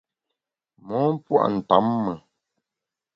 Mon 0.87 1.11
pua’ 1.23 1.43
ntamme. 1.53 2.13